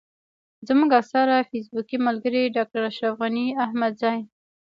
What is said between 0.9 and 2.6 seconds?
اکثره فېسبوکي ملګري